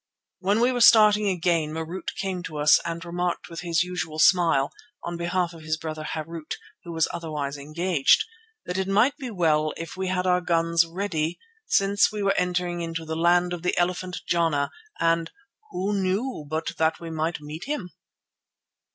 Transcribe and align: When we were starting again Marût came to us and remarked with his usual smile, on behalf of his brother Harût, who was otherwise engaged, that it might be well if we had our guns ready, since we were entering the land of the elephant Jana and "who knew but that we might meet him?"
When 0.39 0.61
we 0.61 0.71
were 0.71 0.81
starting 0.81 1.27
again 1.29 1.71
Marût 1.73 2.15
came 2.19 2.41
to 2.45 2.57
us 2.57 2.79
and 2.83 3.05
remarked 3.05 3.49
with 3.49 3.59
his 3.61 3.83
usual 3.83 4.17
smile, 4.17 4.71
on 5.03 5.15
behalf 5.15 5.53
of 5.53 5.61
his 5.61 5.77
brother 5.77 6.03
Harût, 6.03 6.53
who 6.83 6.91
was 6.91 7.07
otherwise 7.13 7.55
engaged, 7.55 8.25
that 8.65 8.79
it 8.79 8.87
might 8.87 9.15
be 9.17 9.29
well 9.29 9.73
if 9.77 9.95
we 9.95 10.07
had 10.07 10.25
our 10.25 10.41
guns 10.41 10.87
ready, 10.87 11.37
since 11.67 12.11
we 12.11 12.23
were 12.23 12.33
entering 12.35 12.79
the 12.93 13.15
land 13.15 13.53
of 13.53 13.61
the 13.61 13.77
elephant 13.77 14.21
Jana 14.27 14.71
and 14.99 15.29
"who 15.69 15.93
knew 15.93 16.45
but 16.49 16.71
that 16.79 16.99
we 16.99 17.11
might 17.11 17.39
meet 17.39 17.65
him?" 17.65 17.91